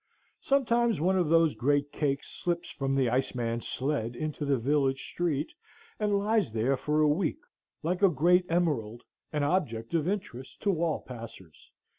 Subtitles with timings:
[0.39, 5.11] Sometimes one of those great cakes slips from the ice man's sled into the village
[5.11, 5.53] street,
[5.99, 7.41] and lies there for a week
[7.83, 11.69] like a great emerald, an object of interest to all passers.